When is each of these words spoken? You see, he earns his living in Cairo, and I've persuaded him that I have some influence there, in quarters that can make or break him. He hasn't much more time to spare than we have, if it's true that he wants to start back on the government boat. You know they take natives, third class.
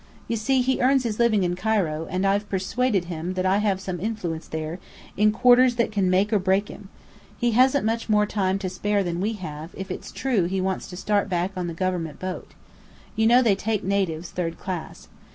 You 0.27 0.35
see, 0.35 0.61
he 0.63 0.81
earns 0.81 1.03
his 1.03 1.19
living 1.19 1.43
in 1.43 1.55
Cairo, 1.55 2.07
and 2.09 2.25
I've 2.25 2.49
persuaded 2.49 3.05
him 3.05 3.35
that 3.35 3.45
I 3.45 3.57
have 3.59 3.79
some 3.79 3.99
influence 3.99 4.47
there, 4.47 4.79
in 5.15 5.31
quarters 5.31 5.75
that 5.75 5.91
can 5.91 6.09
make 6.09 6.33
or 6.33 6.39
break 6.39 6.69
him. 6.69 6.89
He 7.37 7.51
hasn't 7.51 7.85
much 7.85 8.09
more 8.09 8.25
time 8.25 8.57
to 8.65 8.67
spare 8.67 9.03
than 9.03 9.21
we 9.21 9.33
have, 9.33 9.69
if 9.77 9.91
it's 9.91 10.11
true 10.11 10.41
that 10.41 10.49
he 10.49 10.59
wants 10.59 10.87
to 10.87 10.97
start 10.97 11.29
back 11.29 11.51
on 11.55 11.67
the 11.67 11.75
government 11.75 12.17
boat. 12.17 12.55
You 13.15 13.27
know 13.27 13.43
they 13.43 13.53
take 13.53 13.83
natives, 13.83 14.31
third 14.31 14.57
class. 14.57 15.07